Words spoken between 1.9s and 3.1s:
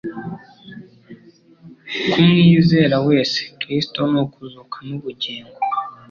Ku mwizera